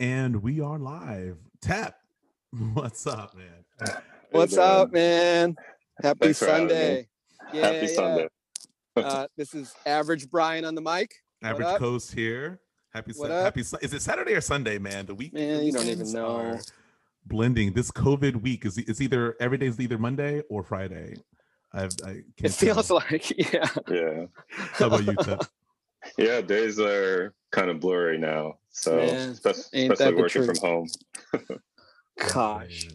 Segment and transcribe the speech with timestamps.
[0.00, 1.36] And we are live.
[1.60, 1.94] Tap,
[2.74, 3.92] what's up, man?
[4.30, 5.56] What's up, man?
[6.02, 6.72] Happy Thanks for having me.
[6.72, 7.08] Sunday.
[7.52, 7.94] Yeah, Happy yeah.
[7.94, 8.28] Sunday.
[8.96, 11.16] Uh, this is Average Brian on the mic.
[11.42, 11.78] Average up?
[11.80, 12.60] Coast here.
[12.92, 13.64] Happy, What Sun- happy.
[13.64, 15.04] Sun- Is it Saturday or Sunday, man?
[15.06, 15.34] The week.
[15.34, 16.60] Man, you don't even know.
[17.26, 17.72] Blending.
[17.72, 21.16] This COVID week is it's either every day is either Monday or Friday.
[21.72, 23.02] I've, I can't It feels tell.
[23.10, 23.68] like, yeah.
[23.90, 24.26] Yeah.
[24.74, 25.42] How about you, Tap?
[26.16, 28.58] Yeah, days are kind of blurry now.
[28.70, 30.88] So Man, spe- ain't especially that the working from home.
[32.32, 32.88] Gosh,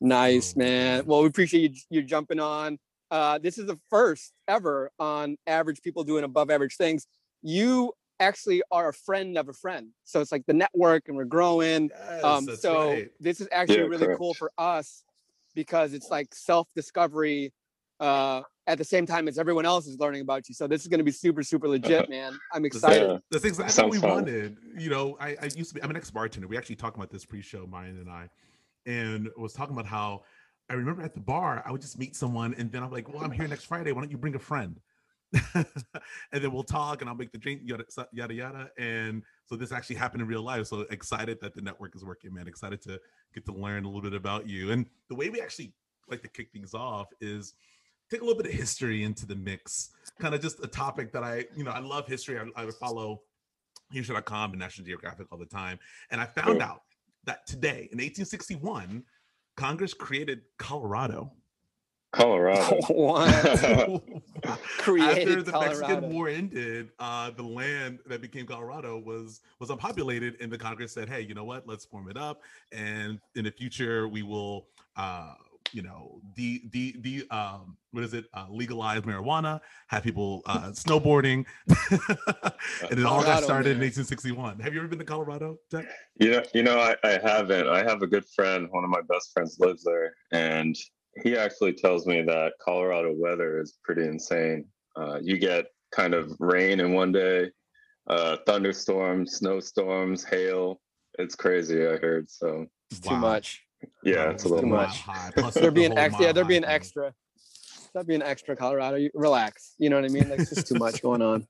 [0.00, 0.96] nice, Oh, man.
[0.98, 1.06] man.
[1.06, 2.78] Well, we appreciate you, you jumping on.
[3.10, 7.06] Uh, this is the first ever on Average People Doing Above Average Things.
[7.42, 9.88] You actually are a friend of a friend.
[10.04, 11.90] So it's like the network and we're growing.
[11.90, 13.10] Yes, um, so right.
[13.20, 14.18] this is actually Yeah, really correct.
[14.18, 15.04] cool for us
[15.54, 17.52] because it's like self-discovery
[18.00, 20.54] uh, at the same time as everyone else is learning about you.
[20.54, 22.38] So this is going to be super, super legit, man.
[22.52, 23.08] I'm That's- excited.
[23.10, 23.18] Yeah.
[23.30, 24.10] That's exactly what we fun.
[24.10, 24.56] wanted.
[24.76, 26.46] You know, I, I used to be, I'm an ex bartender.
[26.46, 28.28] We actually talked about this pre show, Marion and I,
[28.86, 30.22] and was talking about how
[30.70, 33.24] I remember at the bar, I would just meet someone and then I'm like, well,
[33.24, 33.92] I'm here next Friday.
[33.92, 34.78] Why don't you bring a friend?
[35.54, 35.66] and
[36.32, 38.70] then we'll talk and I'll make the drink, yada, yada, yada.
[38.78, 40.66] And so this actually happened in real life.
[40.66, 42.48] So excited that the network is working, man.
[42.48, 43.00] Excited to
[43.34, 44.72] get to learn a little bit about you.
[44.72, 45.72] And the way we actually
[46.08, 47.54] like to kick things off is
[48.10, 49.90] take a little bit of history into the mix.
[50.18, 52.38] Kind of just a topic that I, you know, I love history.
[52.38, 53.22] I, I follow
[53.92, 55.78] history.com and National Geographic all the time.
[56.10, 56.82] And I found out
[57.24, 59.04] that today in 1861,
[59.56, 61.32] Congress created Colorado.
[62.12, 62.78] Colorado.
[62.88, 63.28] What?
[64.44, 65.78] After the Colorado.
[65.78, 70.92] Mexican War ended, uh, the land that became Colorado was was unpopulated, and the Congress
[70.92, 71.66] said, "Hey, you know what?
[71.66, 72.40] Let's form it up,
[72.72, 75.34] and in the future, we will, uh,
[75.72, 78.24] you know, the the the um, what is it?
[78.34, 84.60] Uh, legalize marijuana, have people uh, snowboarding, and it all got Colorado, started in 1861.
[84.60, 85.58] Have you ever been to Colorado?
[85.70, 85.86] Jack?
[86.16, 87.68] you know, you know, I, I haven't.
[87.68, 90.76] I have a good friend, one of my best friends lives there, and
[91.22, 94.64] he actually tells me that Colorado weather is pretty insane.
[94.96, 97.50] Uh, you get kind of rain in one day,
[98.08, 100.80] uh, thunderstorms, snowstorms, hail.
[101.18, 102.30] It's crazy, I heard.
[102.30, 103.62] So It's too much.
[104.02, 105.54] Yeah, Wow, it's a the little too mile much.
[105.54, 106.24] They're being extra.
[106.26, 106.70] Yeah, they're high being thing.
[106.70, 107.14] extra.
[107.90, 108.96] Stop being extra, Colorado.
[108.96, 109.74] You relax.
[109.78, 110.28] You know what I mean?
[110.28, 111.46] Like, it's just too much going on.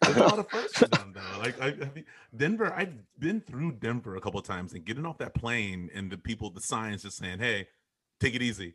[0.00, 1.38] There's a lot of firsts for them though.
[1.40, 2.04] Like I, have you-
[2.34, 6.10] Denver, I've been through Denver a couple of times and getting off that plane and
[6.10, 7.68] the people, the signs just saying, "Hey,
[8.18, 8.74] take it easy."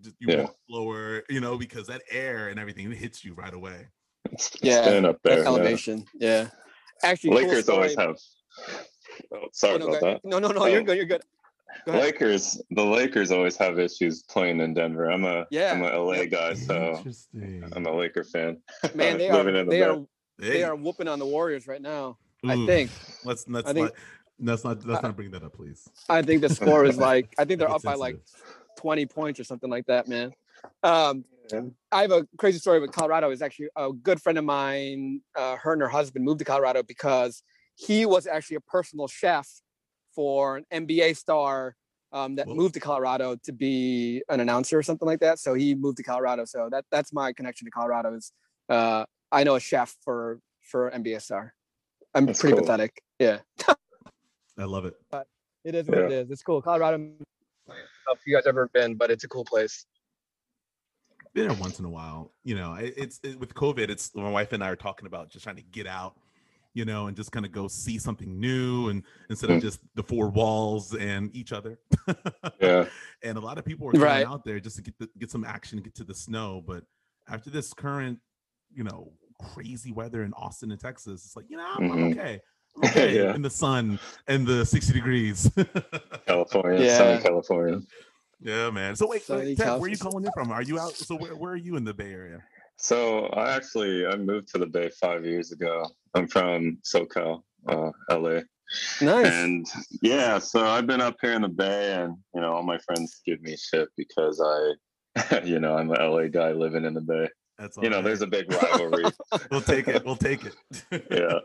[0.00, 0.42] Just, you Yeah.
[0.42, 3.86] walk slower, you know, because that air and everything it hits you right away.
[4.30, 5.36] It's, it's Yeah, staying up there.
[5.36, 5.48] That yeah.
[5.48, 6.04] elevation.
[6.14, 6.48] Yeah.
[7.02, 8.16] Actually, cool Lakers always have.
[9.32, 10.20] Oh, sorry Oh, no, about go- that.
[10.24, 10.60] no, no, no.
[10.60, 10.66] Oh.
[10.66, 10.84] You're Oh.
[10.84, 10.96] good.
[10.98, 11.22] You're good.
[11.86, 11.92] Go.
[11.92, 15.10] Lakers, the Lakers always have issues playing in Denver.
[15.10, 15.72] I'm a Yeah.
[15.72, 17.02] I'm a LA guy, so
[17.72, 18.58] I'm a Laker fan.
[18.94, 19.44] Man, they are.
[19.44, 19.82] The They Bay.
[19.82, 19.96] are.
[20.38, 22.18] Hey, They are whooping on the Warriors right now.
[22.46, 22.90] I think.
[23.24, 23.94] Let's let's I think- let,
[24.40, 25.88] let's not let's I- not bring that up, please.
[26.08, 27.34] I think the score is like.
[27.38, 28.18] I think they're Get up by like
[28.78, 30.32] 20 points or something like that, man.
[30.82, 31.60] Um, Yeah.
[31.92, 33.30] I have a crazy story with Colorado.
[33.30, 35.20] Is actually a good friend of mine.
[35.36, 37.42] Uh, her and her husband moved to Colorado because
[37.76, 39.48] he was actually a personal chef
[40.16, 41.76] for an NBA star
[42.12, 42.54] um, that Whoa.
[42.54, 45.38] moved to Colorado to be an announcer or something like that.
[45.38, 46.44] So he moved to Colorado.
[46.46, 48.14] So that that's my connection to Colorado.
[48.14, 48.32] Is
[48.68, 51.54] uh, I know a chef for for NBA star.
[52.14, 52.62] I'm That's pretty cool.
[52.62, 53.02] pathetic.
[53.18, 53.38] Yeah,
[54.58, 54.94] I love it.
[55.64, 56.30] it is what it is.
[56.30, 56.62] It's cool.
[56.62, 56.96] Colorado.
[56.96, 57.18] I don't
[57.68, 59.84] know if you guys ever been, but it's a cool place.
[61.34, 62.32] been there once in a while.
[62.44, 63.90] You know, it's it, with COVID.
[63.90, 66.16] It's my wife and I are talking about just trying to get out,
[66.76, 69.62] you know, and just kind of go see something new, and instead of Mm.
[69.62, 71.78] just the four walls and each other.
[72.60, 72.84] Yeah,
[73.22, 74.26] and a lot of people are going Right.
[74.26, 76.62] out there just to get the, get some action, get to the snow.
[76.66, 76.84] But
[77.28, 78.18] after this current,
[78.74, 79.10] you know,
[79.54, 82.12] crazy weather in Austin and Texas, it's like you know, I'm, I'm Mhm.
[82.12, 82.40] okay.
[82.76, 83.34] I'm okay Yeah.
[83.34, 83.98] in the sun
[84.28, 85.50] and the 60 degrees.
[86.26, 86.98] California, Yeah.
[86.98, 87.80] sunny California.
[88.38, 88.96] yeah, man.
[88.96, 90.52] So wait, Sunny wait Ted, where are you calling in from?
[90.52, 90.92] Are you out?
[90.92, 92.42] So where, where are you in the Bay Area?
[92.76, 95.86] So I actually I moved to the Bay five years ago.
[96.14, 98.40] I'm from SoCal, uh, LA,
[99.00, 99.26] Nice.
[99.26, 99.66] and
[100.02, 103.20] yeah, so I've been up here in the Bay, and you know all my friends
[103.24, 107.28] give me shit because I, you know, I'm an LA guy living in the Bay.
[107.58, 109.04] That's You know, all there's a big rivalry.
[109.50, 110.04] we'll take it.
[110.04, 110.54] We'll take it.
[111.10, 111.40] Yeah.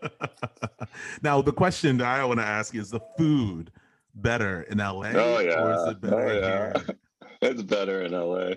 [1.22, 3.72] now the question that I want to ask is: the food
[4.16, 5.12] better in LA?
[5.14, 6.74] Oh Or is yeah, it better oh yeah.
[6.86, 6.96] here?
[7.44, 8.52] It's better in LA.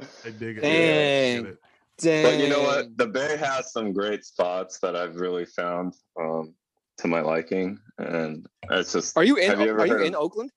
[0.00, 0.60] Oh man, I dig it.
[0.62, 1.38] Dang.
[1.38, 1.58] I get it.
[1.98, 2.24] Dang.
[2.24, 2.96] But you know what?
[2.96, 6.54] The Bay has some great spots that I've really found um,
[6.98, 9.16] to my liking, and it's just.
[9.16, 9.60] Are you in?
[9.60, 10.50] You are you heard of- in Oakland?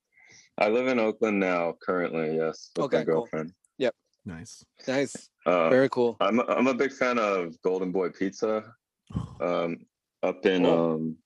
[0.60, 2.36] I live in Oakland now, currently.
[2.36, 3.14] Yes, with Okay, my cool.
[3.14, 3.52] girlfriend.
[4.24, 4.62] Nice.
[4.86, 5.30] Nice.
[5.46, 6.18] Uh, Very cool.
[6.20, 8.74] I'm I'm a big fan of Golden Boy Pizza.
[9.40, 9.86] Um,
[10.22, 10.94] up in Cool.
[10.96, 11.16] um,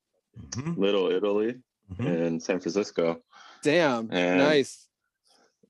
[0.51, 1.57] Mhm, Little Italy
[1.95, 2.27] mhm.
[2.27, 3.21] in San Francisco.
[3.65, 4.87] Damn, And- nice.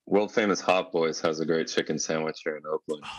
[0.06, 3.04] World famous Hot Boys has a great chicken sandwich here in Oakland.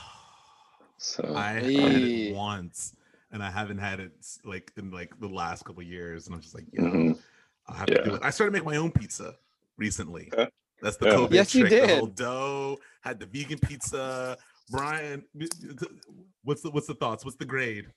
[1.00, 2.95] So I had it once,
[3.33, 4.13] and I haven't had it
[4.45, 7.19] like in like the last couple of years, and I'm just like, yo, Mhm.
[7.68, 8.21] I have to do it.
[8.24, 9.35] I started making my own pizza
[9.75, 10.30] recently.
[10.31, 10.50] Okay.
[10.81, 11.15] That's the Yeah.
[11.15, 11.88] COVID Yes, you trick.
[11.88, 14.38] The whole dough had the vegan pizza.
[14.69, 15.25] Brian,
[16.45, 17.25] what's the what's the thoughts?
[17.25, 17.91] What's the grade?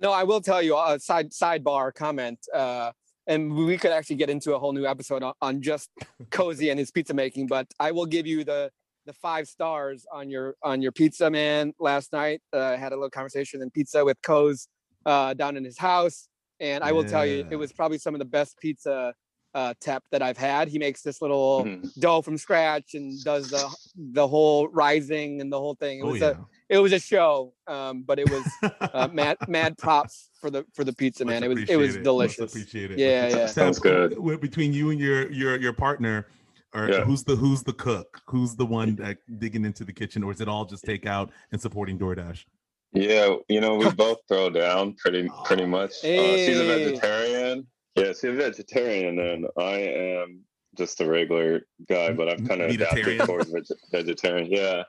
[0.00, 2.46] No, I will tell you a side sidebar comment.
[2.52, 2.92] Uh,
[3.26, 5.90] and we could actually get into a whole new episode on, on just
[6.30, 8.70] cozy and his pizza making, but I will give you the
[9.06, 12.42] the five stars on your on your pizza man last night.
[12.52, 14.68] Uh, I had a little conversation in pizza with Coz
[15.06, 16.28] uh, down in his house,
[16.60, 19.14] and I will tell you, it was probably some of the best pizza
[19.54, 20.68] uh, tep that I've had.
[20.68, 21.92] He makes this little mhm.
[22.00, 23.68] dough from scratch and does the
[24.12, 26.00] the whole rising and the whole thing.
[26.00, 26.30] It Oh was yeah.
[26.30, 26.36] a
[26.68, 28.44] it was a show, um, but it was
[28.80, 31.40] uh, mad mad props for the for the pizza man.
[31.40, 31.80] Much It was it appreciated.
[31.86, 32.52] was Much delicious.
[32.52, 32.98] appreciated.
[32.98, 33.46] Yeah, yeah.
[33.46, 34.40] Sounds Tab, good.
[34.40, 36.28] Between you and your your your partner,
[36.72, 37.00] or Yeah.
[37.04, 38.20] who's the who's the cook?
[38.28, 41.60] Who's the one that digging into the kitchen, or is it all just takeout and
[41.60, 42.44] supporting DoorDash?
[42.92, 45.90] Yeah, you know, we both throw down pretty pretty much.
[46.04, 47.66] Uh, she's a vegetarian.
[47.96, 50.40] Yeah, she's a vegetarian, and I am
[50.78, 53.26] just a regular guy, but I've kind of adapted Vegetarian.
[53.26, 54.46] towards veg- vegetarian.
[54.50, 54.84] Yeah,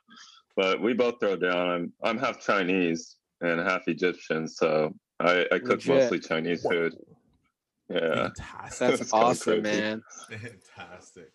[0.56, 1.70] but we both throw down.
[1.70, 5.88] I'm I'm half Chinese and half Egyptian, so I, I cook Legit.
[5.96, 6.94] mostly Chinese food.
[7.90, 8.98] Yeah, Fantastic.
[9.00, 9.80] That's awesome, crazy.
[9.82, 10.04] man.
[10.30, 11.30] Fantastic.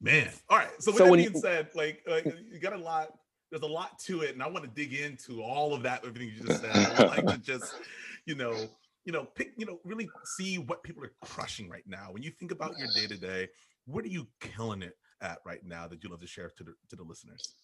[0.00, 0.30] Man.
[0.48, 0.68] All right.
[0.78, 3.08] So with So that when being you- said, like, like you got a lot,
[3.50, 6.32] there's a lot to it, and I want to dig into all of that, everything
[6.36, 6.70] you just said.
[6.74, 7.74] I would like to just,
[8.24, 8.54] you know,
[9.04, 12.08] you know, pick, you know, really see what people are crushing right now.
[12.10, 13.48] When you think about your day to day,
[13.86, 16.74] what are you killing it at right now that you love to share to the
[16.90, 17.54] to the listeners?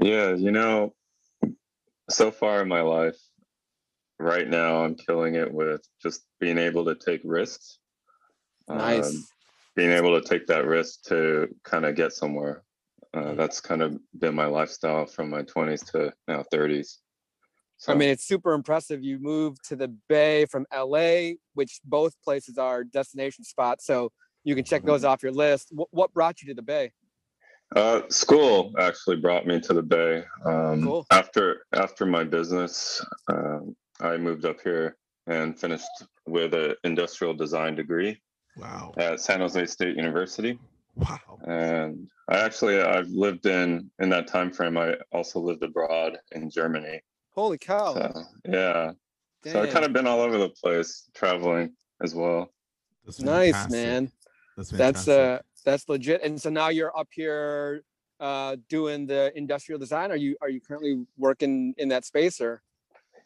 [0.00, 0.34] yeah.
[0.34, 0.94] You know,
[2.08, 3.16] so far in my life,
[4.18, 7.78] right now, I'm killing it with just being able to take risks.
[8.68, 9.14] Nice.
[9.14, 9.24] Um,
[9.76, 12.64] being able to take that risk to kind of get somewhere.
[13.14, 16.96] Uh, that's kind of been my lifestyle from my 20s to now 30s.
[17.78, 19.02] So, I mean, it's super impressive.
[19.04, 23.86] You moved to the Bay from LA, which both places are destination spots.
[23.86, 24.10] So
[24.44, 25.68] you can check those off your list.
[25.70, 26.92] What, what brought you to the Bay?
[27.76, 30.24] uh, school actually brought me to the Bay.
[30.44, 31.06] Um, Cool.
[31.10, 34.96] After after my business, um, I moved up here
[35.26, 35.86] and finished
[36.26, 38.20] with an industrial design degree
[38.56, 38.92] Wow.
[38.96, 40.58] at San Jose State University.
[40.96, 41.38] Wow.
[41.46, 44.78] And I actually I've lived in in that time frame.
[44.78, 47.02] I also lived abroad in Germany.
[47.38, 47.94] Holy cow.
[47.94, 48.90] So, yeah.
[49.44, 52.52] So I've kind of been all over the place traveling as well.
[53.04, 53.72] That's nice, fantastic.
[53.72, 54.12] man.
[54.56, 56.24] That's That's uh that's legit.
[56.24, 57.84] And so now you're up here
[58.18, 60.10] uh doing the industrial design.
[60.10, 62.60] Are you are you currently working in that space or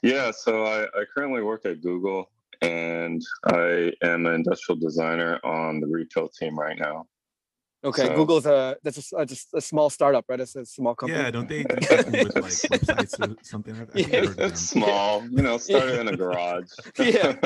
[0.02, 2.30] Yeah, so I, I currently work at Google
[2.60, 7.06] and I am an industrial designer on the retail team right now.
[7.84, 10.40] Okay, So- Google's a that's a, s- uh, just a small startup, right?
[10.40, 11.20] It's a small company.
[11.22, 13.74] Yeah, don't they do something with like websites or something?
[13.74, 14.06] I've, I've Yeah.
[14.20, 14.54] heard of them.
[14.56, 16.70] Small, you know, started in a garage.
[16.98, 17.36] Yeah.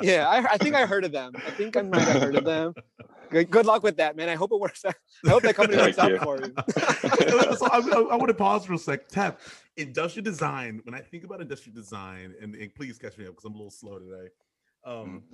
[0.00, 1.32] yeah, I, I think I heard of them.
[1.46, 2.74] I think I might have heard of them.
[3.30, 4.28] Good, good luck with that, man.
[4.28, 4.94] I hope it works out.
[5.24, 6.52] I hope that company works out for you.
[7.56, 9.08] so I, I, I want to pause for a sec.
[9.08, 9.40] Tap
[9.76, 10.80] industrial design.
[10.84, 13.56] When I think about industrial design, and, and please catch me up because I'm a
[13.56, 14.28] little slow today.
[14.84, 15.24] Um,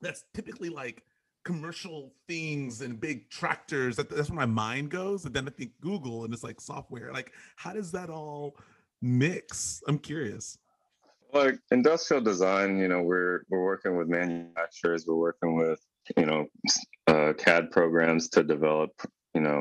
[0.00, 1.02] that's typically like
[1.46, 3.96] commercial things and big tractors.
[3.96, 5.24] That, that's where my mind goes.
[5.24, 7.12] And then I think Google, and it's like software.
[7.12, 8.56] Like, how does that all
[9.00, 9.80] mix?
[9.88, 10.58] I'm curious.
[11.32, 15.80] like industrial design you know we're we're working with manufacturers we're working with
[16.16, 16.40] you know
[17.12, 18.92] uh, cad programs to develop
[19.36, 19.60] you know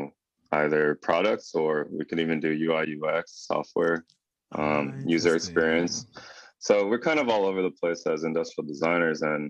[0.61, 3.97] either products or we could even do ui ux software
[4.61, 5.95] um, Ah, user experience
[6.67, 9.43] so we're kind of all over the place as industrial designers and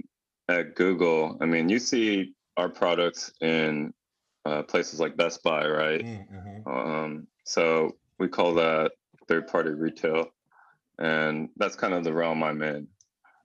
[0.50, 3.94] at google i mean you see our products in
[4.46, 6.68] uh, places like best buy right Mm, mhm.
[6.68, 8.92] um, so we call that
[9.28, 10.28] third party retail.
[11.00, 12.88] And that's kind of the realm I'm in.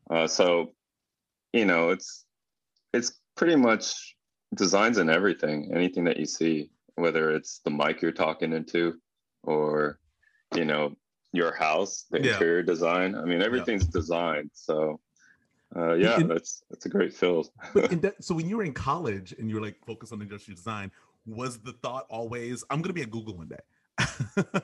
[0.09, 0.73] Uh, so,
[1.53, 2.25] you know, it's
[2.93, 4.15] it's pretty much
[4.55, 9.01] designs in everything, anything that you see, whether it's the mic you're talking into
[9.43, 9.99] or,
[10.55, 10.95] you know,
[11.33, 12.33] your house, the Yeah.
[12.35, 13.15] interior design.
[13.17, 14.51] I mean, everything's designed.
[14.53, 15.01] So
[15.77, 17.51] uh, yeah, And- that's that's a great field.
[17.75, 20.57] But that, so when you were in college and you were like focused on industrial
[20.57, 20.91] design,
[21.27, 23.57] was the thought always, I'm gonna be at Google one day?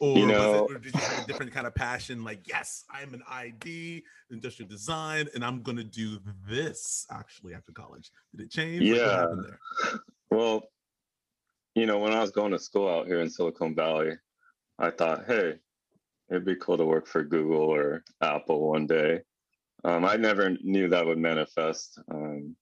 [0.00, 2.24] or, You was it, or did you have a different kind of passion?
[2.24, 8.10] Like, yes, I'm an ID, industrial design, and I'm gonna do this actually after college.
[8.34, 8.82] Did it change?
[8.82, 9.26] Yeah.
[10.30, 10.64] Well,
[11.74, 14.12] you know, when I was going to school out here in Silicon Valley,
[14.78, 15.54] I thought, hey,
[16.30, 19.20] it'd be cool to work for Google or Apple one day.
[19.86, 22.00] Um, I never knew that would manifest.
[22.10, 22.56] Um,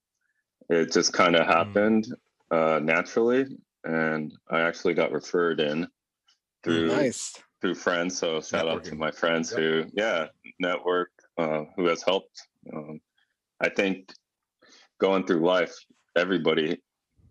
[0.68, 2.14] it just kind of happened
[2.50, 3.46] uh, naturally,
[3.84, 5.88] and I actually got referred in
[6.62, 7.34] through Nice.
[7.62, 8.18] through friends.
[8.18, 9.58] So shout out to my friends Yep.
[9.58, 10.26] who, yeah,
[10.60, 12.42] network uh, who has helped.
[12.74, 13.00] Um,
[13.58, 14.12] I think
[15.00, 15.74] going through life,
[16.16, 16.82] everybody,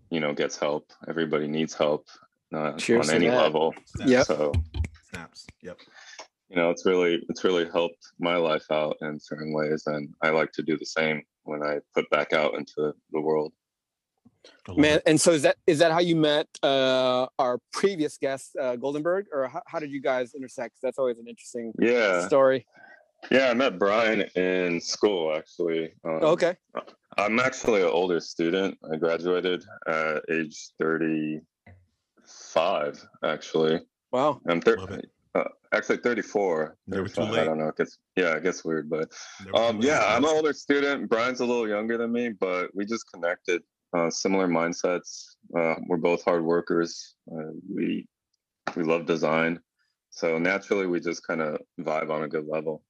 [0.09, 0.91] you know, gets help.
[1.07, 2.07] Everybody needs help
[2.53, 3.37] uh, on any that.
[3.37, 3.75] level.
[3.85, 4.11] Snaps.
[4.11, 4.25] Yep.
[4.25, 4.51] So
[5.11, 5.45] Snaps.
[5.61, 5.77] Yep.
[6.53, 10.29] You know, it's really it's really helped my life out in certain ways, and I
[10.29, 13.51] like to do the same when I put back out into the world.
[14.77, 18.75] Man, and so is that is that how you met uh, our previous guest, uh,
[18.75, 20.75] Goldenberg, or how, how did you guys intersect?
[20.83, 22.67] That's always an interesting Yeah, story.
[23.31, 23.49] yeah.
[23.49, 25.93] I met Brian in school actually.
[26.05, 26.55] Um, Okay.
[27.17, 28.77] I'm actually an older student.
[28.91, 33.79] I graduated at age 35, actually.
[34.11, 34.39] Wow.
[34.47, 35.09] I'm thir- Love it.
[35.35, 36.77] Uh, actually 34.
[36.87, 37.67] Never too 35, I don't know.
[37.69, 39.11] It gets, yeah, it gets weird, but
[39.45, 39.87] Never too um, late.
[39.87, 41.09] yeah, I'm an older student.
[41.09, 43.61] Brian's a little younger than me, but we just connected.
[43.95, 45.35] Uh, similar mindsets.
[45.55, 47.15] Uh, we're both hard workers.
[47.31, 48.07] Uh, we
[48.75, 49.59] we love design,
[50.09, 52.83] so naturally we just kind of vibe on a good level.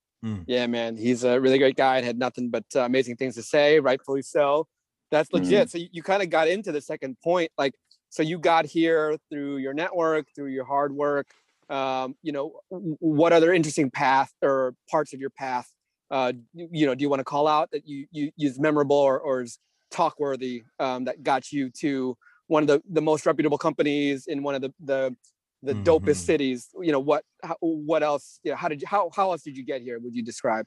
[0.46, 3.44] Yeah, man, he's a really great guy and had nothing but uh, amazing things to
[3.44, 4.68] say, rightfully so.
[5.12, 5.44] That's Mm-hmm.
[5.44, 5.72] legit.
[5.72, 7.74] So you, you kind of got into the second point, like,
[8.10, 11.28] so you got here through your network, through your hard work.
[11.74, 15.68] Um, you know, what other interesting path or parts of your path,
[16.12, 18.96] uh, you, you know, do you want to call out that you you is memorable
[18.98, 19.60] or, or is
[19.92, 24.44] talk worthy um, that got you to one of the the most reputable companies in
[24.44, 25.16] one of the the
[25.62, 26.26] the dopest Mhm.
[26.32, 29.42] cities you know what how, what else you know, how did you how, how else
[29.44, 30.66] did you get here would you describe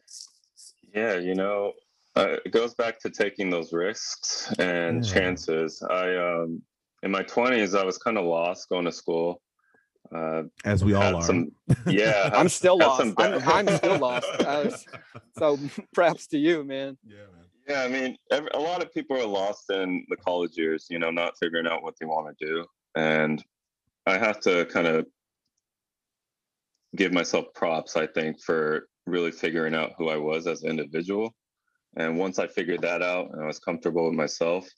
[0.94, 1.72] Yeah, you know,
[2.14, 5.04] uh, it goes back to taking those risks and Yeah.
[5.04, 5.82] chances.
[5.82, 6.62] I um
[7.02, 9.42] in my 20s I was kind of lost going to school.
[10.14, 11.22] Uh, As we all are.
[11.22, 11.50] some,
[11.86, 14.70] yeah, i'm still lost I'm, I'm still lost Uh,
[15.38, 15.58] so
[15.94, 17.46] props to you man yeah, man.
[17.68, 21.00] Yeah, I mean, every, a lot of people are lost in the college years, you
[21.00, 22.64] know, not figuring out what they want to do.
[22.94, 23.44] And
[24.06, 25.04] I have to kind of
[26.94, 31.34] give myself props, I think, for really figuring out who I was as an individual.
[31.96, 34.68] And once I figured that out and I was comfortable with myself,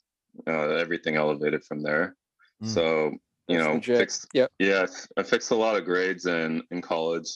[0.47, 2.15] uh, everything elevated from there.
[2.63, 2.67] Mm.
[2.67, 3.11] So,
[3.49, 3.97] you That's know, legit.
[3.97, 4.51] fixed, Yep.
[4.59, 4.85] yeah,
[5.17, 7.27] I fixed a lot of grades in, in college.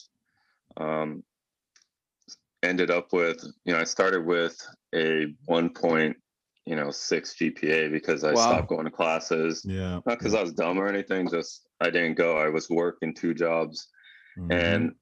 [0.76, 1.22] Um,
[2.62, 4.56] ended up with you know i started with
[4.94, 6.16] a 1 point
[6.64, 8.40] you know 6 gpa because i Wow.
[8.40, 10.00] stopped going to classes Yeah.
[10.06, 13.34] not because i was dumb or anything just i didn't go i was working two
[13.34, 13.88] jobs
[14.38, 14.50] Mhm.
[14.50, 14.94] and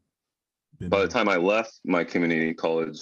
[0.81, 2.99] Been by the time i left my community college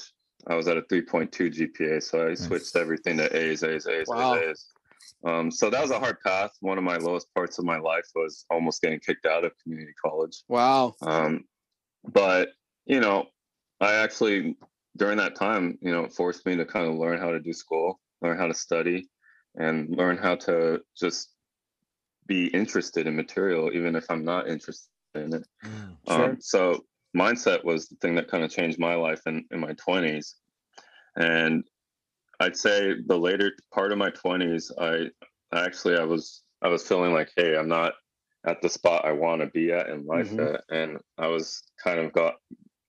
[0.47, 4.35] i was at a 3.2 gpa so i switched everything to a's a's a's Wow.
[4.35, 4.67] a's a's
[5.25, 8.07] um, so that was a hard path one of my lowest parts of my life
[8.15, 11.45] was almost getting kicked out of community college wow um,
[12.05, 12.51] but
[12.87, 13.27] you know,
[13.81, 14.57] I actually
[14.97, 17.53] during that time, you know, it forced me to kind of learn how to do
[17.53, 19.09] school, learn how to study,
[19.57, 21.31] and learn how to just
[22.27, 25.47] be interested in material, even if I'm not interested in it.
[25.65, 25.97] Mm.
[26.09, 26.25] Sure.
[26.25, 26.85] Um, so
[27.17, 30.35] mindset was the thing that kind of changed my life in, in my 20s.
[31.17, 31.65] And
[32.41, 35.11] I'd say the later part of my 20s, I
[35.57, 37.95] actually I was I was feeling like, hey, I'm not
[38.47, 40.55] at the spot I want to be at in life Mhm.
[40.55, 42.37] at, and I was kind of got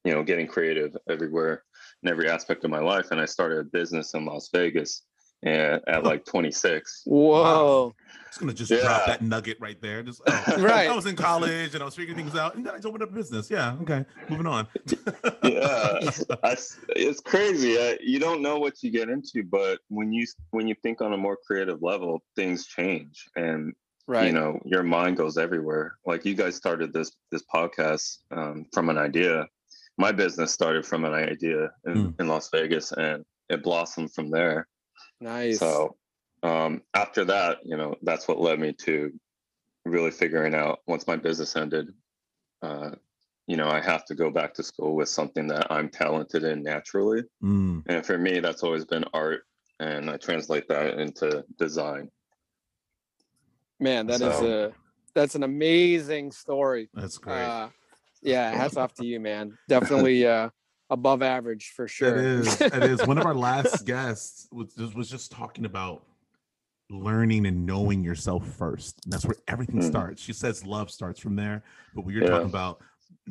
[0.06, 1.64] you know getting creative everywhere
[2.04, 5.04] in every aspect of my life and I started a business in Las Vegas
[5.44, 7.94] and, at like 26 whoa
[8.28, 10.04] Just gonna just drop that nugget right there.
[10.04, 10.90] Just oh, Right.
[10.90, 13.04] I was in college and I was figuring things out, and then I just opened
[13.04, 13.52] up a business.
[13.52, 13.76] Yeah.
[13.82, 14.06] Okay.
[14.30, 14.68] Moving on.
[15.44, 16.00] yeah
[16.44, 16.56] I,
[16.90, 20.76] it's crazy I, you don't know what you get into but when you when you
[20.82, 23.74] think on a more creative level things change and
[24.08, 28.66] right you know your mind goes everywhere like you guys started this this podcast um,
[28.74, 29.46] from an idea
[29.98, 34.68] my business started from an idea in, in las vegas and it blossomed from there
[35.22, 35.60] nice.
[35.60, 35.96] So
[36.44, 39.12] um, after that you know that's what led me to
[39.86, 41.94] really figuring out once my business ended
[42.62, 42.92] uh,
[43.48, 46.64] you know i have to go back to school with something that i'm talented in
[46.64, 47.24] naturally.
[47.44, 47.84] Mm.
[47.88, 49.44] and for me that's always been art
[49.80, 52.10] and i translate that into design.
[53.80, 54.72] Man that is so- a
[55.14, 56.90] that's an amazing story.
[56.94, 57.44] That's great.
[57.44, 57.70] uh
[58.22, 59.58] yeah hats off to you man.
[59.68, 60.50] Definitely uh
[60.92, 62.62] above average for sure It is.
[62.62, 63.06] It is.
[63.08, 66.04] One of our last guests was just, was just talking about
[66.90, 69.00] learning and knowing yourself first.
[69.06, 69.88] And that's where everything Mhm.
[69.88, 70.22] starts.
[70.22, 71.64] She says love starts from there,
[71.96, 72.30] but when you're Yeah.
[72.32, 72.82] talking about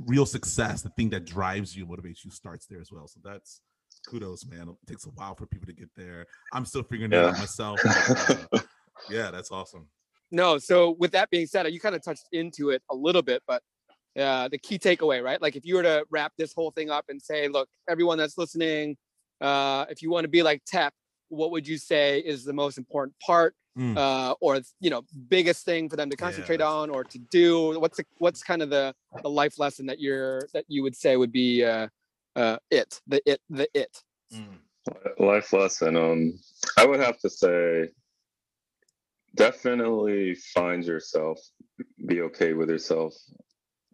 [0.07, 3.07] real success, the thing that drives you, motivates you, starts there as well.
[3.07, 3.61] So that's
[4.09, 4.69] kudos, man.
[4.71, 6.27] It takes a while for people to get there.
[6.53, 7.79] I'm still figuring it out myself.
[7.85, 8.59] but, uh,
[9.11, 9.87] yeah, that's awesome.
[10.31, 13.43] No, so with that being said, you kind of touched into it a little bit,
[13.47, 13.63] but
[14.19, 15.41] uh, the key takeaway, right?
[15.41, 18.37] Like if you were to wrap this whole thing up and say, look, everyone that's
[18.39, 18.97] listening,
[19.41, 20.93] uh, if you want to be like Tep,
[21.29, 23.97] what would you say is the most important part Mm.
[23.97, 26.67] uh, or you know biggest thing for them to concentrate Yes.
[26.67, 27.79] on or to do?
[27.79, 31.17] What's the, what's kind of the, the life lesson that you're that you would say
[31.17, 31.87] would be uh,
[32.35, 34.03] uh, it the it the it?
[34.35, 34.59] Mm.
[35.21, 36.39] life lesson um
[36.79, 37.89] i would have to say
[39.37, 41.39] definitely find yourself
[42.07, 43.15] be okay with yourself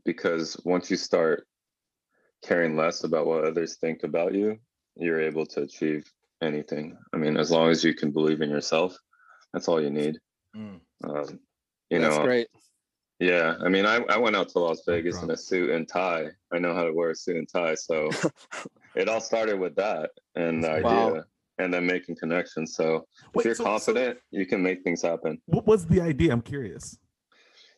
[0.06, 1.46] because once you start
[2.44, 4.56] caring less about what others think about you
[4.96, 6.10] you're able to achieve
[6.42, 8.96] anything i mean as long as you can believe in yourself
[9.52, 10.16] that's all you need
[10.56, 10.80] Mm.
[11.04, 11.38] um
[11.90, 12.46] you That's know great.
[13.18, 16.28] yeah i mean I, I went out to las vegas in a suit and tie
[16.52, 18.10] i know how to wear a suit and tie so
[18.94, 21.08] it all started with that and the Wow.
[21.10, 21.24] idea
[21.58, 25.02] and then making connections so Wait, if you're so- so confident you can make things
[25.02, 26.32] happen what was the idea?
[26.32, 26.98] I'm curious.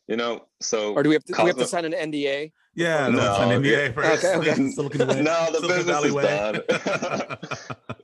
[0.09, 2.51] You know so Or do we have to, do we have to sign an NDA?
[2.75, 4.23] Yeah, No, no, an NDA first.
[4.25, 4.69] Okay, okay.
[4.75, 5.21] Silicon Way.
[5.21, 6.51] No, the Silicon business Valley is way.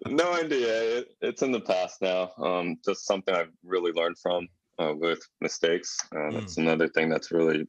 [0.22, 4.48] no nda it, it's in the past now um just something i've really learned from
[4.80, 7.68] uh, with mistakes uh, that's another thing that's really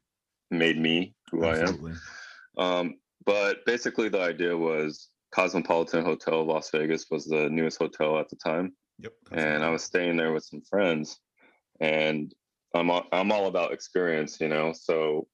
[0.51, 1.93] made me who i am Absolutely.
[2.59, 8.29] Um, but basically, the idea was Cosmopolitan Hotel Las Vegas was the newest hotel at
[8.31, 9.13] the time, Yep.
[9.33, 11.19] and I was staying there with some friends,
[11.81, 12.33] and
[12.77, 14.73] I'm all, I'm all about experience, you know.
[14.73, 15.29] So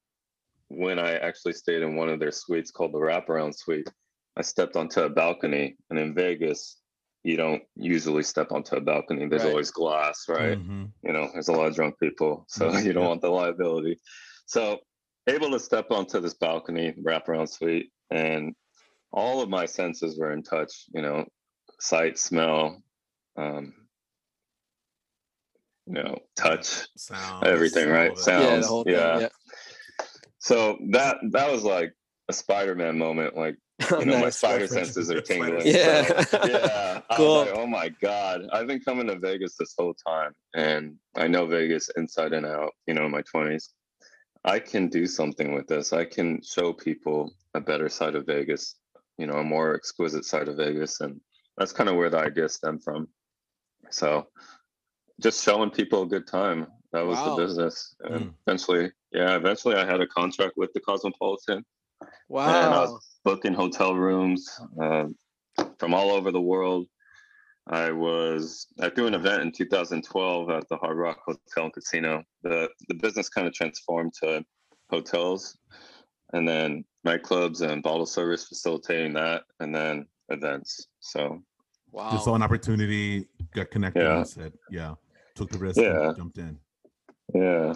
[0.69, 3.89] when I actually stayed in one of their suites called the Wraparound Suite,
[4.37, 6.79] I stepped onto a balcony, and in Vegas,
[7.23, 9.29] you don't usually step onto a balcony.
[9.29, 9.51] There's Right.
[9.51, 10.59] always glass, right?
[10.59, 10.93] Mhm.
[11.05, 13.09] you know, there's a lot of drunk people, so Mhm, you don't yeah.
[13.09, 13.99] want the liability.
[14.47, 14.81] So
[15.27, 18.55] able to step onto this balcony, wraparound suite, and
[19.13, 21.27] all of my senses were in touch, you know,
[21.81, 22.83] sight, smell,
[23.37, 23.82] um,
[25.87, 28.17] you know, touch, Sounds, everything, right?
[28.19, 28.95] Sounds, yeah, the whole thing.
[28.95, 29.19] yeah.
[29.21, 29.29] Yeah.
[30.39, 31.93] So that that was like
[32.29, 33.57] a Spider-Man moment, like
[33.99, 34.93] you know, my spider reference.
[34.95, 35.61] senses are tingling.
[35.63, 36.31] sense.
[36.31, 36.47] so, Yeah.
[36.49, 37.01] yeah.
[37.11, 37.35] I Cool.
[37.39, 38.43] was like, oh my God.
[38.53, 42.73] I've been coming to Vegas this whole time and I know Vegas inside and out,
[42.87, 43.71] you know, in my 20s.
[44.45, 45.93] I can do something with this.
[45.93, 48.77] I can show people a better side of Vegas,
[49.19, 51.01] you know, a more exquisite side of Vegas.
[51.01, 51.21] And
[51.57, 53.09] that's kind of where the idea stemmed from.
[53.91, 54.27] So
[55.21, 56.67] just showing people a good time.
[56.93, 57.37] That was Wow.
[57.37, 57.95] the business.
[58.01, 58.35] And Mm.
[58.47, 61.65] eventually, yeah, eventually I had a contract with the Cosmopolitan
[62.29, 62.99] Wow.
[63.25, 64.49] booking hotel rooms
[64.81, 65.07] uh,
[65.79, 66.89] from all over the world.
[67.69, 72.25] I was I threw an event in 2012 at the Hard Rock Hotel and Casino.
[72.43, 74.45] The the business kind of transformed to
[74.91, 75.57] hotels,
[76.33, 80.89] and then nightclubs and bottle service facilitating that, and then events.
[80.99, 81.43] So
[81.93, 82.11] Wow.
[82.13, 84.17] Just saw an opportunity, got connected, Yeah.
[84.19, 84.95] and said, "Yeah."
[85.35, 86.09] Took the risk, Yeah.
[86.09, 86.59] and jumped in.
[87.35, 87.73] yeah,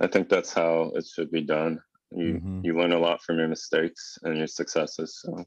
[0.00, 1.80] I think that's how it should be done.
[2.12, 2.64] You Mhm.
[2.64, 5.20] you learn a lot from your mistakes and your successes.
[5.20, 5.44] So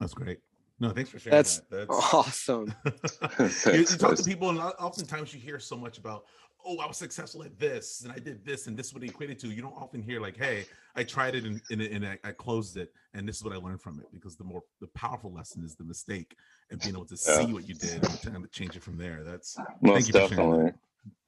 [0.00, 0.38] That's great.
[0.78, 1.88] No, thanks for sharing That's that.
[1.90, 2.72] awesome.
[3.66, 6.24] you, you talk to people, and oftentimes you hear so much about,
[6.64, 9.10] "Oh, I was successful at this, and I did this, and this is what it
[9.10, 12.18] equated to." You don't often hear like, "Hey, I tried it, and, and, and I,
[12.24, 14.88] I closed it, and this is what I learned from it." Because the more the
[14.88, 16.36] powerful lesson is the mistake,
[16.70, 17.38] and being able to Yeah.
[17.38, 19.22] see what you did and trying to change it from there.
[19.24, 20.72] That's most you for sharing definitely.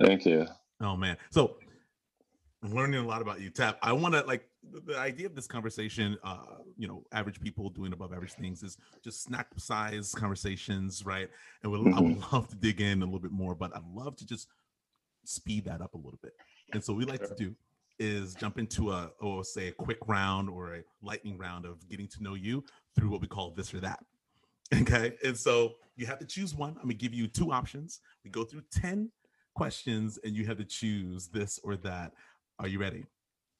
[0.01, 0.47] Thank you.
[0.81, 1.17] Oh man.
[1.31, 1.57] So
[2.63, 3.79] I'm learning a lot about you, Tap.
[3.83, 4.49] I want to like
[4.87, 6.39] the, idea of this conversation, uh,
[6.79, 11.29] you know, average people doing above average things is just snack size conversations, right?
[11.63, 14.17] And we'll, I would love to dig in a little bit more, but I'd love
[14.17, 14.47] to just
[15.25, 16.33] speed that up a little bit.
[16.73, 17.55] And so we like to do
[17.99, 22.09] is jump into a, or say a quick round or a lightning round of getting
[22.09, 22.65] to know you
[22.97, 24.05] through what we call this or that.
[24.81, 25.13] Okay.
[25.23, 26.71] And so you have to choose one.
[26.77, 28.01] I'm gonna give you two options.
[28.25, 29.11] We go through 10
[29.55, 32.13] questions and you have to choose this or that.
[32.59, 33.05] Are you ready?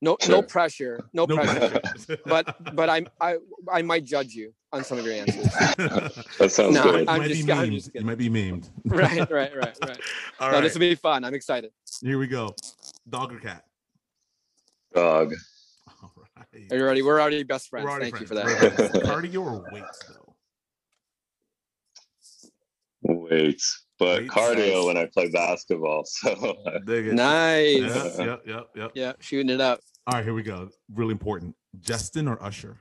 [0.03, 0.35] No, Sure.
[0.37, 1.01] no pressure.
[1.15, 1.81] No, No pressure.
[1.81, 2.19] pressure.
[2.27, 3.37] But but I I
[3.73, 5.45] I might judge you on some of your answers.
[6.39, 7.01] That sounds No, good.
[7.03, 7.73] you I'm might just- be I'm memed.
[7.75, 8.69] just You might be memed.
[8.85, 10.01] right, right, right, right.
[10.41, 10.61] All no, right.
[10.61, 11.25] this will be fun.
[11.25, 11.71] I'm excited.
[12.03, 12.55] Here we go.
[13.09, 13.65] Dog or cat?
[14.95, 15.33] Dog.
[16.03, 16.73] All right.
[16.73, 17.03] Are you ready?
[17.03, 17.87] We're already best friends.
[17.87, 18.45] Already Thank you for that.
[18.47, 18.93] We're friends.
[19.09, 20.35] Cardio or weights though?
[23.05, 24.35] Weights, but Weights.
[24.35, 26.05] cardio when I play basketball.
[26.05, 27.15] So Dig it.
[27.15, 27.79] Nice.
[27.81, 28.91] Yep, yep, yep, yep.
[28.95, 29.81] Yeah, shooting it up.
[30.07, 30.69] All right, here we go.
[30.93, 31.55] Really important.
[31.81, 32.77] Justin or Usher?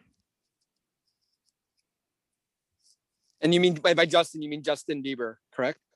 [3.41, 5.79] And you mean by, by Justin, you mean Justin Bieber, correct?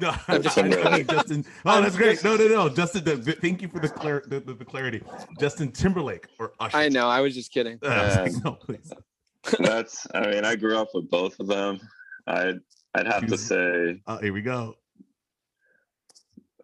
[0.00, 0.92] No, I, I'm just I kidding.
[0.92, 1.44] mean Justin.
[1.66, 2.22] Oh, that's great.
[2.24, 2.68] No, no, no.
[2.68, 5.02] Justin, the, the- thank you for the, clar- the, the, the clarity.
[5.40, 6.76] Justin Timberlake or Usher?
[6.76, 7.08] I know.
[7.08, 7.80] I was just kidding.
[7.82, 8.92] Uh, I was like, no, please.
[9.58, 10.06] that's.
[10.14, 11.80] I mean, I grew up with both of them.
[12.28, 12.60] I'd
[12.94, 14.76] I'd have to Choose- say Uh, here we go.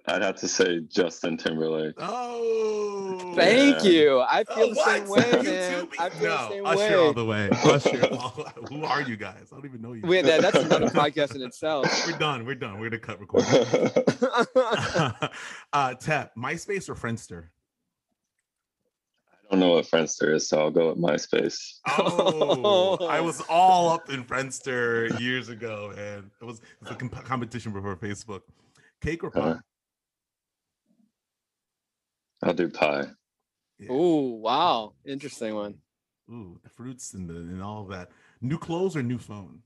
[0.09, 1.95] I'd have to say Justin Timberlake.
[1.99, 3.91] Oh, Thank Yeah.
[3.91, 4.21] you.
[4.21, 4.87] I feel Oh, the what?
[4.87, 5.89] same way, You man.
[5.99, 7.49] I feel no, the same Usher all the way.
[7.51, 8.07] Usher.
[8.15, 8.31] all-
[8.69, 9.49] who are you guys?
[9.53, 10.03] I don't even know you.
[10.05, 11.87] Wait, that, that's another podcast in itself.
[12.07, 12.47] We're done.
[12.47, 12.81] We're done.
[12.81, 13.49] We're gonna cut recording.
[15.73, 17.45] uh, Tap, MySpace or Friendster?
[19.51, 21.79] I don't know what Friendster is, so I'll go with MySpace.
[21.97, 26.31] Oh, I was all up in Friendster years ago, man.
[26.41, 28.43] It was, it was a comp- competition before Facebook.
[29.01, 29.41] Cake or pie?
[29.41, 29.57] Uh,
[32.43, 33.07] I'll do pie.
[33.79, 33.93] Yeah.
[33.93, 34.95] Ooh, wow.
[35.05, 35.75] Interesting one.
[36.31, 38.11] Ooh, the fruits and the and all of that.
[38.41, 39.61] New clothes or new phone?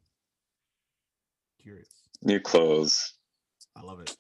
[1.63, 1.89] Curious.
[2.23, 3.15] New clothes.
[3.77, 4.15] I love it.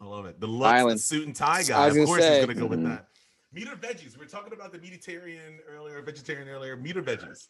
[0.00, 0.40] I love it.
[0.40, 1.00] The looks, Island.
[1.00, 1.86] suit and tie guy.
[1.88, 2.36] Of course, say.
[2.38, 2.88] he's gonna go with Mhm.
[2.88, 3.08] that.
[3.52, 4.16] Meat or veggies?
[4.18, 6.74] We are talking about the vegetarian earlier, vegetarian earlier.
[6.76, 7.48] Meat or veggies?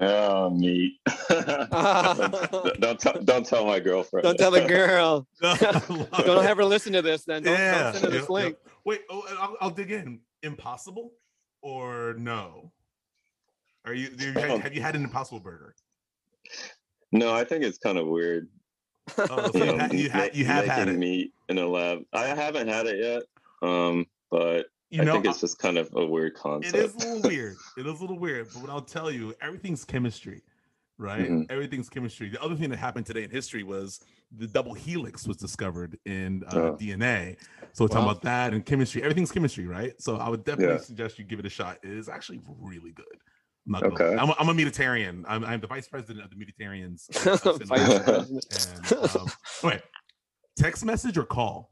[0.00, 1.00] Oh, meat.
[1.28, 1.70] don't,
[2.80, 4.22] don't, tell, don't tell my girlfriend.
[4.24, 5.26] Don't tell the girl.
[5.42, 5.56] I
[6.24, 6.46] Don't it.
[6.46, 7.42] have her listen to this then.
[7.42, 8.56] Don't, Yeah, don't send her this yep, link.
[8.86, 10.20] Wait, oh, I'll, I'll dig in.
[10.44, 11.10] Impossible
[11.60, 12.70] or no?
[13.84, 14.10] Are you?
[14.18, 15.74] you have, have you had an Impossible Burger?
[17.12, 18.48] No, I think it's kind of weird.
[19.18, 20.96] Oh, so you know, ha- you, ha- you have had it.
[20.96, 22.02] meat in a lab.
[22.12, 23.22] I haven't had it yet,
[23.68, 26.76] um, but You I know, think it's just kind of a weird concept.
[26.76, 27.56] is a little weird.
[27.76, 30.42] It is a little weird, but what I'll tell you, everything's chemistry,
[30.98, 31.28] right?
[31.28, 31.50] Mhm.
[31.50, 32.28] Everything's chemistry.
[32.28, 34.00] The other thing that happened today in history was
[34.36, 36.76] the double helix was discovered in uh, Oh.
[36.76, 37.36] DNA.
[37.72, 39.02] So we're talking about that and chemistry.
[39.02, 39.92] Everything's chemistry, right?
[40.00, 40.80] So I would definitely Yeah.
[40.80, 41.78] suggest you give it a shot.
[41.82, 43.04] It is actually really good.
[43.66, 44.16] I'm not gonna- Okay.
[44.16, 45.24] I'm, a, I'm a Mediterranean.
[45.28, 47.08] I'm, I'm the vice president of the Mediterraneans.
[47.26, 47.66] of- of St.
[47.66, 48.00] Vice Louis.
[48.00, 48.92] president.
[48.92, 49.28] and um,
[49.64, 49.82] wait,
[50.56, 51.68] text message or call?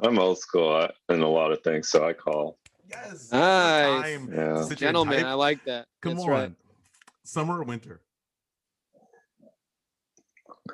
[0.00, 2.58] I'm old school I- in a lot of things, so I call.
[2.88, 3.30] Yes.
[3.32, 4.02] Nice.
[4.18, 4.54] Time Yeah.
[4.54, 5.24] to sit there and Gentleman.
[5.24, 5.86] I like that.
[6.02, 6.30] Come That's on.
[6.30, 6.52] right.
[7.28, 8.00] Summer or winter?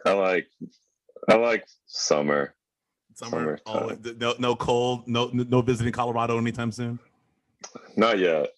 [0.07, 0.47] I like
[1.29, 2.55] I like summer.
[3.15, 3.59] Summer.
[3.67, 5.09] Oh, no, no cold.
[5.09, 7.01] No, no no visiting Colorado anytime soon.
[7.97, 8.51] Not yet.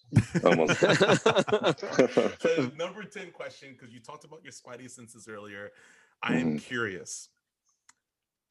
[0.43, 0.79] Almost.
[2.39, 5.71] So number ten question, because you talked about your spidey senses earlier.
[6.21, 6.57] I am Mm-hmm.
[6.57, 7.29] curious.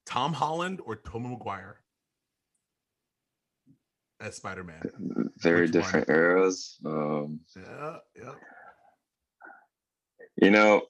[0.06, 1.78] Tom Holland or Tobey Maguire
[4.20, 4.82] as Spider Man?
[5.38, 5.82] Very Which one?
[5.82, 6.78] different eras.
[6.84, 8.32] Um, Yeah, yeah.
[10.42, 10.82] You know,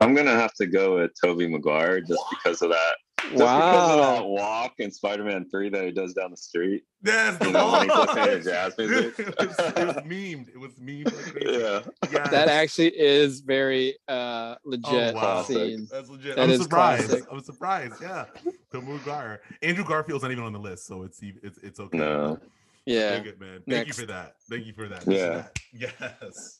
[0.00, 2.94] I'm gonna have to go with Tobey Maguire just because of that.
[3.22, 6.82] Just because of that walk in Spider-Man 3 that he does down the street.
[7.02, 8.06] That's the You know, when he's one.
[8.08, 9.14] listening to jazz music.
[9.20, 10.48] it, was, it was memed.
[10.48, 11.12] It was memed.
[11.40, 12.08] Yeah.
[12.10, 12.30] Yes.
[12.32, 15.42] That actually is very uh legit Oh, wow.
[15.44, 15.86] scene.
[15.88, 16.34] That's legit.
[16.34, 17.08] That I'm surprised.
[17.10, 17.28] classic.
[17.30, 17.94] I'm surprised.
[18.02, 18.24] Yeah.
[18.72, 19.40] Tobey Maguire.
[19.62, 21.98] Andrew Garfield's not even on the list, so it's ev- it's it's okay.
[21.98, 22.40] No.
[22.86, 23.50] Yeah, Very good, man.
[23.58, 23.86] Thank Next.
[23.98, 24.34] you for that.
[24.50, 25.06] Thank you for that.
[25.06, 25.44] Yeah.
[25.72, 26.58] Yes.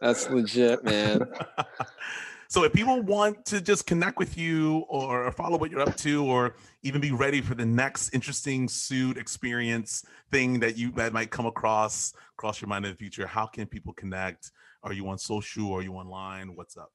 [0.00, 1.26] That's legit, man.
[2.48, 5.96] so if people want to just connect with you or, or follow what you're up
[5.98, 11.12] to or even be ready for the next interesting suit experience thing that you that
[11.12, 15.06] might come across cross your mind in the future how can people connect are you
[15.08, 16.90] on social are you online what's up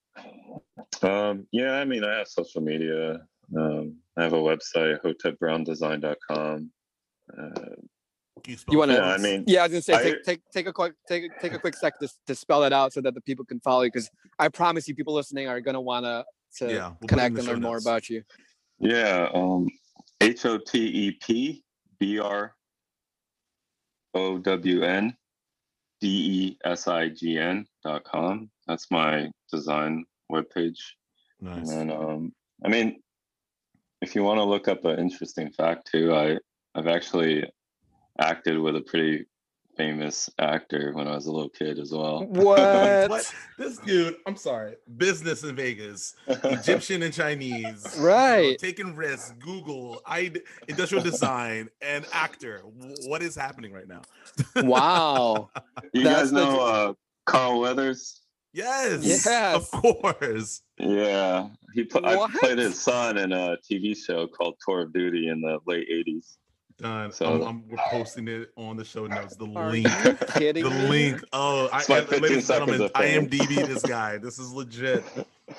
[1.02, 3.22] Um, yeah, I mean, I have social media.
[3.56, 6.72] Um, I have a website, hotepbrowndesign.com.
[7.38, 7.90] Uh, Can
[8.48, 10.42] you, spell You wanna- yeah, I mean, Yeah, I was gonna say I- take take
[10.52, 13.02] take a quick take a- take a quick sec to, to spell it out so
[13.02, 16.26] that the people can follow you because I promise you, people listening are gonna wanna
[16.58, 18.24] to yeah we'll put it in connect and show learn more about you.
[18.80, 19.70] yeah, um,
[20.22, 21.64] H O T E P
[22.00, 22.56] B R
[24.14, 25.16] O W N
[26.02, 28.50] D E S I G N dot com.
[28.68, 30.80] That's my design webpage.
[31.42, 33.02] nice And um, I mean,
[34.02, 36.38] if you want to look up an interesting fact too, I
[36.76, 37.44] I've actually
[38.20, 39.26] acted with a pretty
[39.78, 42.24] famous actor when I was a little kid as well.
[42.26, 43.10] What?
[43.10, 47.86] what this dude i'm sorry business in vegas Egyptian and Chinese.
[47.98, 48.58] you know, Right.
[48.58, 50.32] taking risks, Google, I
[50.70, 52.62] industrial design, and actor.
[53.08, 54.02] What is happening right now?
[54.64, 55.50] Wow.
[55.94, 56.94] you That's guys the- know uh,
[57.26, 58.22] Carl Weathers?
[58.54, 59.04] Yes.
[59.04, 59.28] Yes.
[59.56, 60.62] Of course.
[60.80, 65.28] Yeah, he pl- I played his son in a TV show called Tour of Duty
[65.28, 66.38] in the late '80s.
[66.78, 67.12] Done.
[67.12, 69.36] So- I'm, I'm- we're posting it on the show notes.
[69.36, 69.88] The link.
[70.36, 70.64] The me?
[70.64, 71.24] link.
[71.32, 73.30] Oh, I, It's my I, 15 ladies and gentlemen, of fame.
[73.30, 74.18] IMDb this guy.
[74.18, 75.04] This is legit.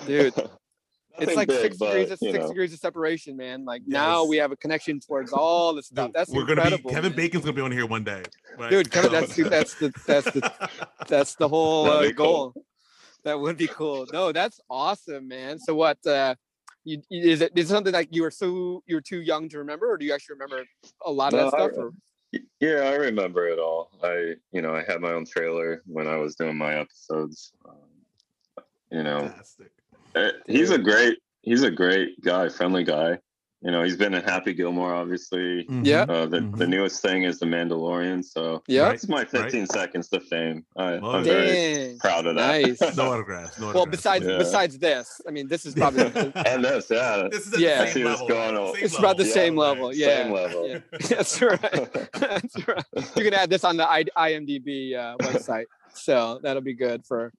[0.07, 0.35] Dude,
[1.19, 2.49] it's like big, six but, degrees of six know.
[2.49, 3.65] degrees of separation, man.
[3.65, 6.09] Like now we have a connection towards all this stuff.
[6.09, 7.17] Dude, That's we're gonna incredible, be Kevin man.
[7.17, 8.23] Bacon's gonna be on here one day.
[8.59, 8.71] right?
[8.71, 10.71] Dude, Kevin, that's the, that's the that's the
[11.09, 12.53] that's the whole uh, be cool.
[12.53, 12.65] goal.
[13.25, 14.07] That would be cool.
[14.13, 15.59] No, that's awesome, man.
[15.59, 16.05] So what?
[16.07, 16.35] uh
[16.87, 19.49] you, you- is it is it something like you were so you were too young
[19.51, 20.65] to remember, or do you actually remember
[21.05, 21.73] a lot of No, that stuff?
[21.77, 21.93] I- Or?
[22.61, 23.91] Yeah, I remember it all.
[24.03, 27.53] I, you know, I had my own trailer when I was doing my episodes.
[27.67, 27.77] Um,
[28.91, 29.71] you know, Fantastic.
[30.17, 33.19] eh, he's a great, he's a great guy, friendly guy.
[33.67, 35.65] You know, he's been in Happy Gilmore, obviously.
[35.65, 35.85] Mhm.
[35.85, 36.03] Yeah.
[36.03, 36.69] Uh, the, the Mhm.
[36.69, 38.25] newest thing is The Mandalorian.
[38.25, 38.83] So Yeah.
[38.83, 38.95] Right.
[38.95, 40.65] it's my 15 seconds to fame.
[40.77, 41.25] I, i'm it.
[41.25, 41.99] very Dang.
[41.99, 42.63] proud of that.
[42.63, 42.97] Nice.
[42.97, 43.59] No autographs.
[43.59, 44.39] No Well, besides Yeah.
[44.39, 46.05] besides this, I mean, this is probably
[46.47, 47.27] and this, yeah.
[47.29, 47.79] this is at Yeah.
[47.79, 48.29] the I see same level.
[48.29, 48.75] going.
[48.75, 49.35] Same it's about the level.
[49.35, 49.95] same Yeah, level.
[49.95, 50.23] Yeah.
[50.23, 50.69] Same level.
[50.69, 50.79] Yeah.
[51.09, 51.93] That's right.
[52.21, 52.85] That's right.
[53.17, 57.33] You can add this on the I, IMDb uh, website, so that'll be good for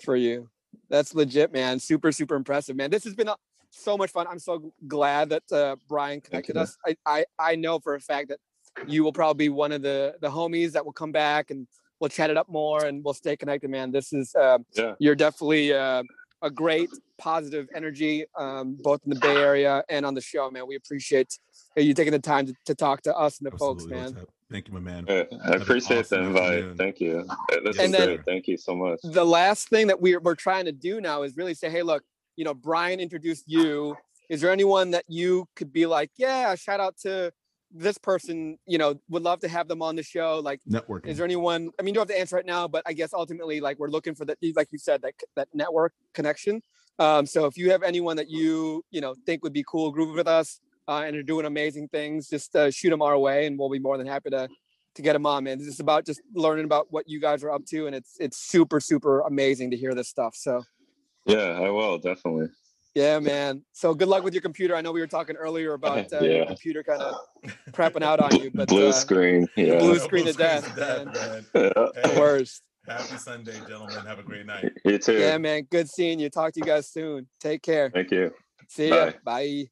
[0.00, 0.48] for you.
[0.88, 1.78] That's legit, man.
[1.78, 2.90] Super super impressive, man.
[2.90, 3.36] This has been a,
[3.74, 4.26] so much fun.
[4.28, 6.76] I'm so glad that uh, Brian connected us.
[6.86, 8.38] I, I I know for a fact that
[8.86, 11.66] you will probably be one of the the homies that will come back and
[12.00, 13.90] we'll chat it up more and we'll stay connected, man.
[13.90, 14.94] This is uh, Yeah.
[14.98, 16.02] you're definitely uh,
[16.42, 20.66] a great positive energy, um, both in the Bay Area and on the show, man.
[20.66, 21.38] We appreciate
[21.76, 24.16] you taking the time to, to talk to us and the folks, man.
[24.50, 25.06] Thank you, my man.
[25.08, 26.42] I an appreciate the invite.
[26.52, 26.76] afternoon.
[26.76, 27.26] Thank you.
[27.64, 28.24] This And is then- great.
[28.26, 29.00] Thank you so much.
[29.02, 32.02] The last thing that we're, we're trying to do now is really say, hey, look,
[32.36, 33.96] you know, Brian introduced you.
[34.28, 37.32] Is there anyone that you could be like, yeah, shout out to
[37.74, 40.40] this person, you know, would love to have them on the show?
[40.42, 41.08] Like, Networking.
[41.08, 43.12] is there anyone i mean you don't have to answer right now but i guess
[43.12, 46.62] ultimately like we're looking for that like you said that that network connection
[46.98, 50.14] um so if you have anyone that you you know think would be cool groove
[50.14, 53.58] with us uh, and are doing amazing things just uh, shoot them our way and
[53.58, 54.48] we'll be more than happy to
[54.94, 57.50] to get them on man it's just about just learning about what you guys are
[57.50, 60.62] up to and it's it's super super amazing to hear this stuff so
[61.26, 62.48] Yeah, I will definitely.
[62.94, 66.12] yeah man so good luck with your computer i know we were talking earlier about
[66.12, 67.16] uh, your computer kind of
[67.72, 69.48] prepping out on you but Blue uh, screen.
[69.56, 69.78] Yeah.
[69.80, 71.46] blue Yeah, screen to screen's death, man.
[71.54, 71.86] Yeah.
[72.04, 74.04] Hey, worst Happy Sunday, gentlemen.
[74.04, 74.70] Have a great night.
[74.84, 75.18] You too.
[75.18, 75.62] Yeah, man.
[75.70, 76.28] Good seeing you.
[76.28, 77.26] Talk to you guys soon.
[77.40, 77.88] Take care.
[77.88, 78.32] Thank you.
[78.68, 79.06] See ya.
[79.06, 79.14] Bye.
[79.24, 79.64] Bye.